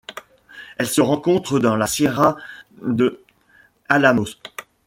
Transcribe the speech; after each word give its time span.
Elle 0.79 0.87
se 0.87 0.99
rencontre 0.99 1.59
dans 1.59 1.75
la 1.75 1.85
Sierra 1.85 2.35
de 2.81 3.21
Álamos. 3.87 4.41